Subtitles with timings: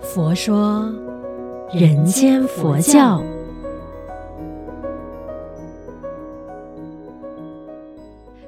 [0.00, 0.90] 佛说
[1.72, 3.22] 人间佛教。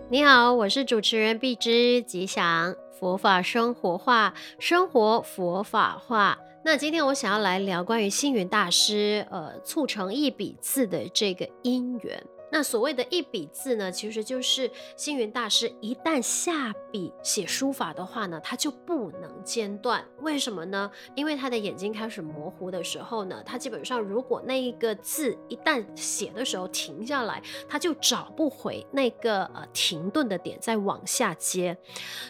[0.08, 6.38] 你好，我是主持人碧枝吉祥，佛法生活化，生活佛法化。
[6.64, 12.22] 那今天我想要来聊关于星云大师，呃，促成一笔字的这个因缘。
[12.50, 20.04] 那所谓的一笔字呢，其实就是星云大师一旦下笔写书法的话呢，他就不能间断。
[20.20, 20.90] 为什么呢？
[21.14, 31.76] 因为他的眼睛开始模糊的时候呢，他基本上如果那一个字一旦写的时候停下来，他就找不回那个呃停顿的点，再往下接。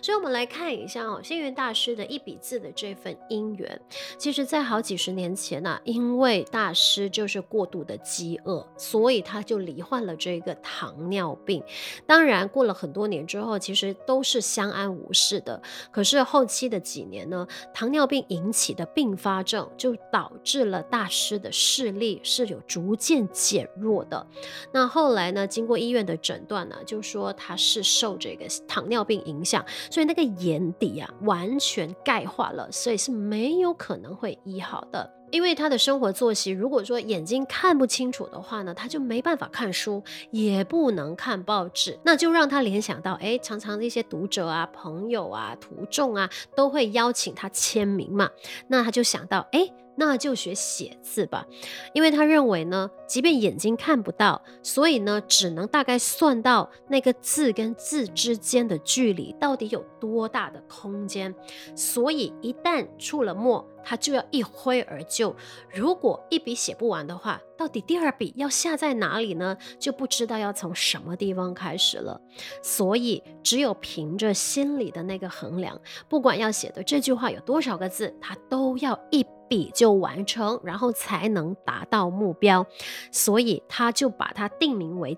[0.03, 3.80] 所以，我们来看一下哦，星云大师的一笔字的这份因缘，
[4.19, 10.17] 其实在好几十年前呢、因为大师就是过度的饥饿，所以他就罹患了了。
[10.19, 11.62] 这个糖尿病，
[12.05, 15.62] 当然过了很多年之后，其实都是相安无事的。
[15.93, 24.27] 可是后期的几年呢，糖尿病引起的并发症就导致了大师的视力是有逐渐减弱的。
[24.73, 35.17] 那后来呢，经过医院的诊断呢，就说他是受这个糖尿病影响，所以那个眼底啊完全钙化了，所以是没有可能会医好的。
[35.31, 48.31] 因为他的生活作息，如果说眼睛看不清楚的话呢，他就没办法看书，也不能看报纸，那就让他联想到，哎，常常这些读者啊、朋友啊、徒众啊，都会邀请他签名嘛，
[48.69, 49.71] 那他就想到，哎。
[50.00, 51.44] 那就学写字吧，
[51.92, 61.34] 因为他认为呢，即便眼睛看不到，所以呢，只能大概算到那个字跟字之间的距离到底有多大的空间，
[61.74, 65.34] 所以一旦触了墨，他就要一挥而就。
[65.74, 69.56] 如果一笔写不完的话，到底第二笔要下在哪里呢？
[69.80, 72.20] 就不知道要从什么地方开始了。
[72.62, 79.26] 所以只有凭着心里的那个衡量，不管要写的这句话有多少个字，他都要一。
[79.48, 82.66] 笔就完成，然后才能达到目标，
[83.10, 85.16] 所以他就把它定名为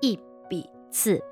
[0.00, 1.22] 一笔字。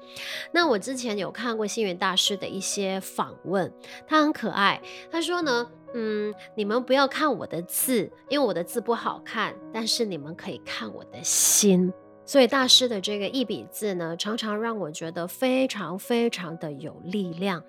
[0.52, 3.72] 那我之前有看过星云大师的一些访问，
[4.06, 4.80] 他很可爱。
[5.10, 11.92] 他说呢，嗯，你们不要看我的字，因为我的字不好看，但是你们可以看我的心。
[12.26, 17.62] 所以大师的这个一笔字呢，常常让我觉得非常非常的有力量。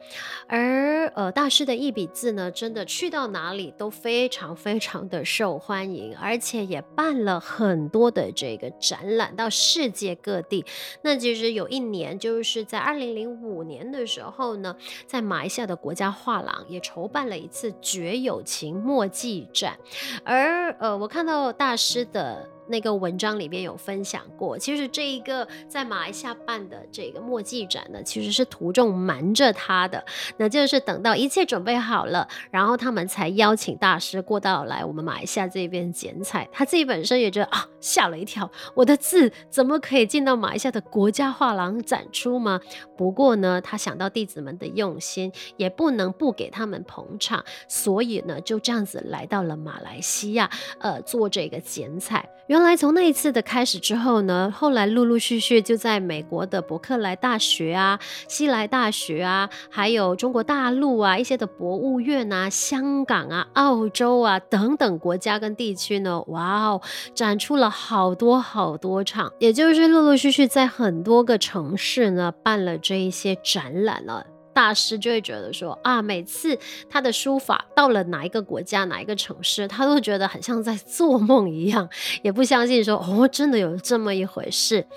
[0.48, 10.66] 而呃，大师的一笔字呢，真的去到哪里都非常非常的受欢迎，而且也办了很多的这个展览到世界各地。
[11.02, 19.78] 那其实有一年，就是在二零零五年的时候呢，在马来西亚的国家画廊也筹办了一次“绝有情”墨迹展。
[20.24, 22.50] 而呃，我看到大师的。
[22.68, 30.04] 那个文章里面有分享过，其实这一个在马来西亚办的这个墨迹展呢，其实是途中瞒着他的，
[30.38, 36.48] 那就是等到一切准备好了，然后他们才邀请大师过到来我们马来西亚这边剪彩。
[36.52, 42.60] 他自己本身也觉得啊，吓了一跳，我的字怎么可以进到马来西亚的国家画廊展出吗？
[42.98, 50.50] 不过呢，他想到弟子们的用心，也不能不给他们捧场，所以呢，就这样子来到了马来西亚，
[50.80, 52.28] 呃，做这个剪彩。
[52.56, 58.00] 原来从那一次的开始之后呢，后来陆陆续续就在美国的伯克莱大学啊、
[58.30, 66.82] 西来大学啊，还有中国大陆啊一些的博物院啊、香港啊、澳洲啊等等国家跟地区呢，哇哦，
[67.14, 74.26] 展出了好多好多场，也就是陆陆续续在很多个城市呢办了这一些展览了。
[74.56, 76.58] 大师就会觉得说啊，每次
[76.90, 81.90] 他的书法到了哪一个国家、哪一个城市，他都觉得很像在做梦一样，
[82.24, 84.88] 也不相信说哦，真的有这么一回事。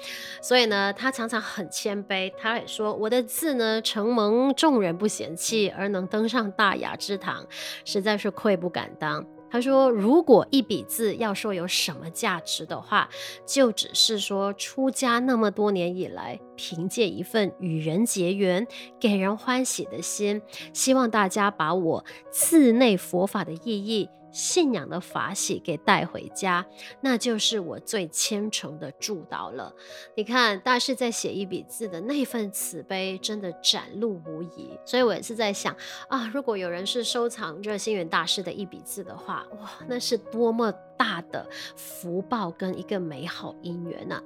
[0.41, 7.45] 所以呢，他常常很谦卑，他也说我的字呢，承蒙众人不嫌弃，而能登上大雅之堂，
[7.85, 9.27] 实在是愧不敢当。
[9.51, 13.09] 他说：“如果一笔字要说有什么价值的话，
[13.47, 18.67] 就只是说出家那么多年以来，凭借一份与人结缘、
[19.01, 20.43] 给人欢喜的心，
[20.73, 26.65] 希望大家把我字内佛法的意义。”信仰的法喜给带回家，
[27.01, 29.75] 那就是我最虔诚的祝祷了。
[30.17, 34.79] 你看，大师在写一笔字的那份慈悲，真的展露无遗。
[34.85, 35.75] 所以我也是在想
[36.09, 41.47] 啊，如果有人是收藏着星云大师的一笔字的话，哇，那是多么大的
[41.77, 44.23] 福报跟一个美好姻缘呐！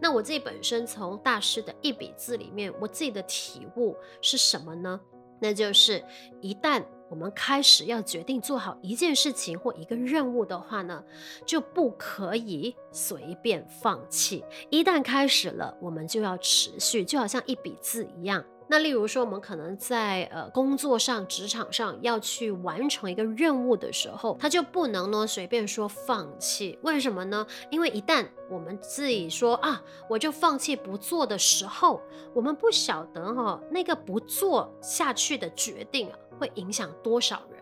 [0.00, 5.00] 那我自己本身从大师的一笔字里面，我自己的体悟是什么呢？
[5.40, 6.04] 那就是
[6.40, 6.84] 一旦。
[7.08, 11.02] 我们开始要决定做好一件事情或一个任务的话呢，
[11.44, 14.44] 就不可以随便放弃。
[14.70, 18.44] 一旦开始了，我们就要持续，就好像一笔字一样。
[18.68, 26.76] 那例如说，我们可能在呃工作上、职场上要去完成一个任务的时候，他就不能呢随便说放弃。
[26.82, 27.46] 为什么呢？
[27.70, 29.80] 因为一旦我们自己说啊，
[30.10, 32.00] 我就放弃不做的时候，
[32.34, 37.55] 我们不晓得哈、哦，那个不做下去的决定啊，会影响多少人。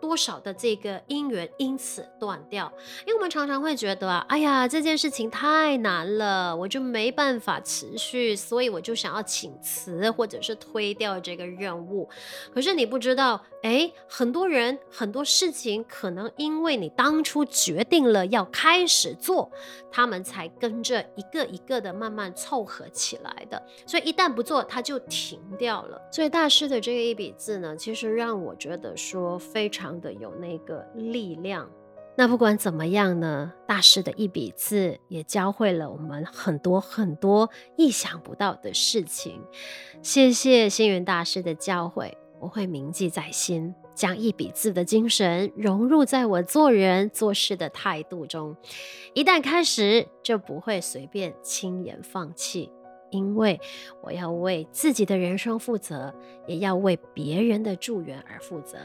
[0.00, 2.72] 多少的这个姻缘因此断掉，
[3.06, 12.08] 因为我们常常会觉得啊，哎呀，这件事情太难了，我就没办法持续，所以我就想要请辞或者是推掉这个任务。
[12.52, 19.50] 可是你不知道，哎，很多人很多事情可能因为你当初决定了要开始做，
[19.90, 23.62] 他们才跟着一个一个的慢慢凑合起来的。
[23.86, 26.00] 所以一旦不做，它就停掉了。
[26.10, 29.59] 所以大师的这个一笔字呢，其实让我觉得说非。
[29.60, 31.68] 非常的有那个力量。
[32.16, 39.38] 那不管怎么样呢，大师的一笔字也教会了我们很多很多意想不到的事情。
[40.00, 42.10] 谢谢星云大师的教诲，
[42.40, 48.56] 我会铭记在心，将一笔字的精神融入在我做人做事的态度中。
[49.12, 52.72] 一旦开始，就不会随便轻言放弃。
[53.10, 53.60] 因为
[54.02, 56.14] 我要为自己的人生负责，
[56.46, 58.78] 也要为别人的助缘而负责。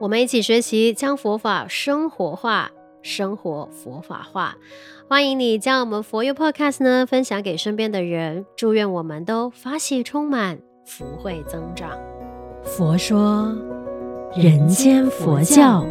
[0.00, 2.70] 我们一起学习，将佛法生活化，
[3.02, 4.56] 生活佛法化。
[5.08, 11.90] 欢迎你将我们佛佑 Podcast 呢分享给身边的人，祝愿我们都法喜充满，福慧增长。
[12.64, 13.54] 佛说，
[14.34, 15.84] 人间佛教。